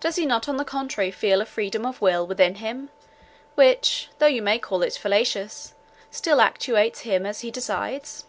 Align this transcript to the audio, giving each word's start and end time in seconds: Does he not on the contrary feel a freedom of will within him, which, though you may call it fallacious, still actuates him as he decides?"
Does 0.00 0.16
he 0.16 0.24
not 0.24 0.48
on 0.48 0.56
the 0.56 0.64
contrary 0.64 1.10
feel 1.10 1.42
a 1.42 1.44
freedom 1.44 1.84
of 1.84 2.00
will 2.00 2.26
within 2.26 2.54
him, 2.54 2.88
which, 3.56 4.08
though 4.18 4.24
you 4.24 4.40
may 4.40 4.58
call 4.58 4.80
it 4.80 4.94
fallacious, 4.96 5.74
still 6.10 6.40
actuates 6.40 7.00
him 7.00 7.26
as 7.26 7.40
he 7.40 7.50
decides?" 7.50 8.24